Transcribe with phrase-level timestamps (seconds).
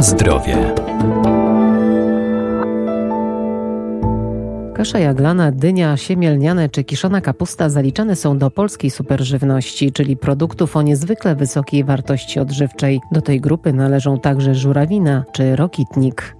[0.00, 0.56] Na zdrowie.
[4.74, 10.82] Kasza jaglana, dynia, siemielniane czy kiszona kapusta zaliczane są do polskiej superżywności, czyli produktów o
[10.82, 13.00] niezwykle wysokiej wartości odżywczej.
[13.12, 16.36] Do tej grupy należą także żurawina czy rokitnik.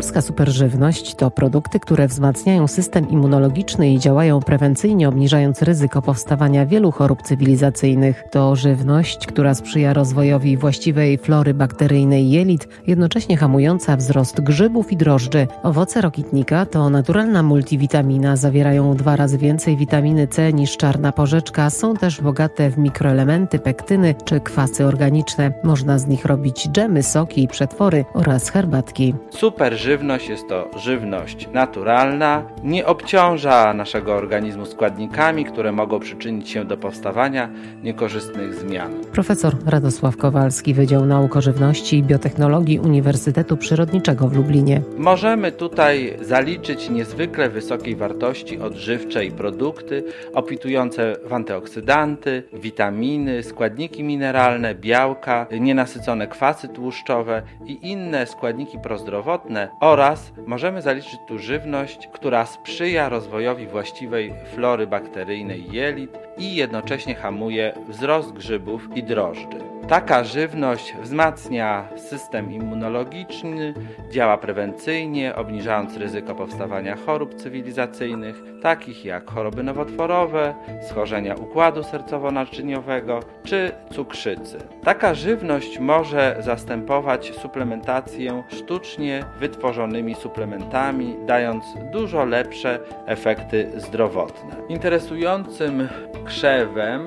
[0.00, 6.92] Polska superżywność to produkty, które wzmacniają system immunologiczny i działają prewencyjnie, obniżając ryzyko powstawania wielu
[6.92, 8.24] chorób cywilizacyjnych.
[8.30, 15.46] To żywność, która sprzyja rozwojowi właściwej flory bakteryjnej jelit, jednocześnie hamująca wzrost grzybów i drożdży.
[15.62, 21.94] Owoce rokitnika to naturalna multivitamina, zawierają dwa razy więcej witaminy C niż czarna porzeczka, są
[21.94, 25.52] też bogate w mikroelementy, pektyny czy kwasy organiczne.
[25.64, 29.14] Można z nich robić dżemy, soki, przetwory oraz herbatki.
[29.30, 36.64] Super żywność jest to żywność naturalna, nie obciąża naszego organizmu składnikami, które mogą przyczynić się
[36.64, 37.48] do powstawania
[37.82, 38.92] niekorzystnych zmian.
[39.12, 44.82] Profesor Radosław Kowalski, Wydział Nauk o Żywności i Biotechnologii Uniwersytetu Przyrodniczego w Lublinie.
[44.96, 50.04] Możemy tutaj zaliczyć niezwykle wysokiej wartości odżywczej produkty
[50.34, 60.32] obfitujące w antyoksydanty, witaminy, składniki mineralne, białka, nienasycone kwasy tłuszczowe i inne składniki prozdrowotne, oraz
[60.46, 68.32] możemy zaliczyć tu żywność, która sprzyja rozwojowi właściwej flory bakteryjnej jelit i jednocześnie hamuje wzrost
[68.32, 69.69] grzybów i drożdży.
[69.90, 73.74] Taka żywność wzmacnia system immunologiczny,
[74.10, 80.54] działa prewencyjnie, obniżając ryzyko powstawania chorób cywilizacyjnych, takich jak choroby nowotworowe,
[80.88, 84.58] schorzenia układu sercowo-naczyniowego czy cukrzycy.
[84.84, 94.56] Taka żywność może zastępować suplementację sztucznie wytworzonymi suplementami, dając dużo lepsze efekty zdrowotne.
[94.68, 95.88] Interesującym
[96.24, 97.04] krzewem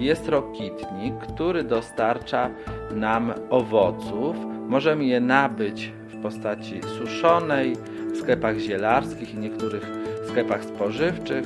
[0.00, 2.50] jest rokitnik, który dostarcza
[2.94, 4.36] nam owoców.
[4.68, 7.76] Możemy je nabyć w postaci suszonej
[8.12, 9.90] w sklepach zielarskich i niektórych
[10.28, 11.44] sklepach spożywczych.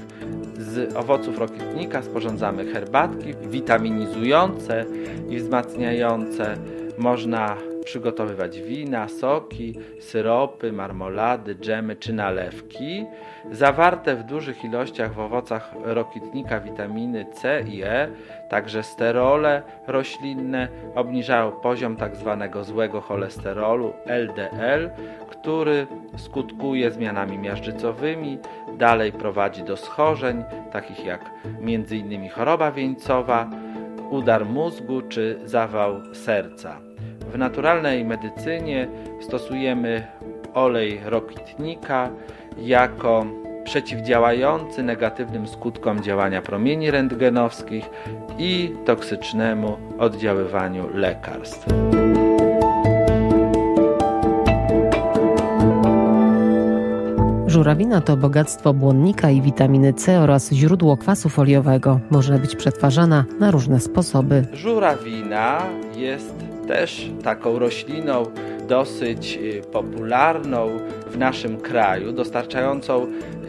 [0.59, 4.85] Z owoców rokitnika sporządzamy herbatki witaminizujące
[5.31, 6.57] i wzmacniające.
[6.99, 13.07] Można przygotowywać wina, soki, syropy, marmolady, dżemy czy nalewki.
[13.51, 18.09] Zawarte w dużych ilościach w owocach rokitnika witaminy C i E,
[18.49, 22.37] także sterole roślinne obniżają poziom tzw.
[22.39, 24.91] Tak złego cholesterolu LDL,
[25.31, 28.39] który skutkuje zmianami miażdżycowymi,
[28.79, 32.29] dalej prowadzi do schorzeń takich jak m.in.
[32.29, 33.51] choroba wieńcowa,
[34.11, 36.92] udar mózgu czy zawał serca.
[37.33, 38.89] W naturalnej medycynie
[39.21, 40.07] stosujemy
[40.55, 42.11] olej rokitnika
[42.59, 43.27] jako
[43.65, 47.91] przeciwdziałający negatywnym skutkom działania promieni rentgenowskich
[48.39, 51.67] i toksycznemu oddziaływaniu lekarstw.
[57.47, 62.01] Żurawina to bogactwo błonnika i witaminy C oraz źródło kwasu foliowego.
[62.11, 64.45] Może być przetwarzana na różne sposoby.
[64.53, 65.63] Żurawina
[65.97, 68.25] jest też taką rośliną
[68.69, 73.07] dosyć y, popularną w naszym kraju, dostarczającą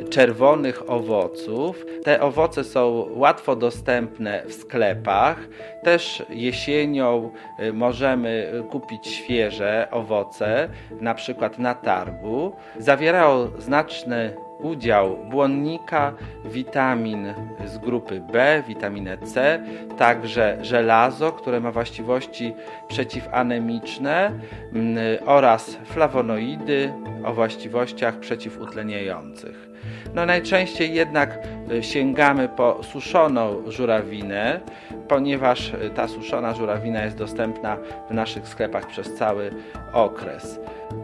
[0.10, 1.86] czerwonych owoców.
[2.04, 5.38] Te owoce są łatwo dostępne w sklepach.
[5.84, 10.70] Też jesienią y, możemy kupić świeże owoce,
[11.02, 12.56] na przykład na targu.
[12.80, 16.14] Zawierają znaczne udział błonnika,
[16.46, 17.34] witamin
[17.66, 19.64] z grupy B, witaminę C,
[19.98, 22.54] także żelazo, które ma właściwości
[22.88, 24.32] przeciwanemiczne
[24.74, 26.94] mm, oraz flawonoidy
[27.26, 29.73] o właściwościach przeciwutleniających.
[30.16, 31.40] No najczęściej jednak
[31.72, 34.60] y, sięgamy po suszoną żurawinę,
[35.08, 37.78] ponieważ y, ta suszona żurawina jest dostępna
[38.10, 39.52] w naszych sklepach przez cały
[39.94, 40.60] okres.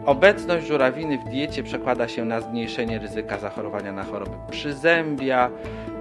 [0.06, 5.50] Obecność żurawiny w diecie przekłada się na zmniejszenie ryzyka zachorowania na choroby przyzębia,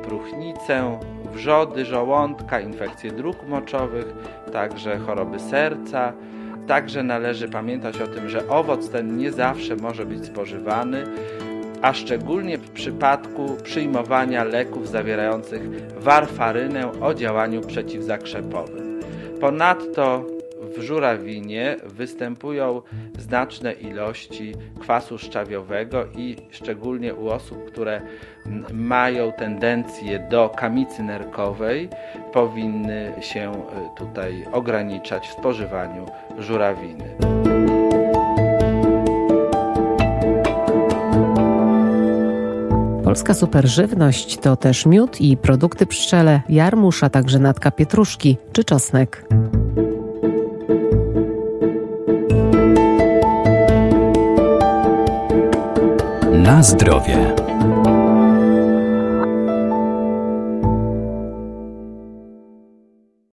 [0.03, 0.99] próchnicę,
[1.33, 4.05] wrzody żołądka, infekcje dróg moczowych,
[4.53, 6.13] także choroby serca.
[6.67, 11.03] Także należy pamiętać o tym, że owoc ten nie zawsze może być spożywany,
[11.81, 15.61] a szczególnie w przypadku przyjmowania leków zawierających
[15.97, 18.99] warfarynę o działaniu przeciwzakrzepowym.
[19.41, 20.25] Ponadto
[20.77, 22.81] w żurawinie występują
[23.19, 28.01] znaczne ilości kwasu szczawiowego i szczególnie u osób, które
[28.73, 31.89] mają tendencję do kamicy nerkowej,
[32.33, 36.05] powinny się e, tutaj ograniczać w spożywaniu
[36.37, 37.38] żurawiny.
[43.09, 49.25] Polska superżywność to też miód i produkty pszczele, jarmuż, a także natka pietruszki czy czosnek.
[56.33, 57.38] Na zdrowie.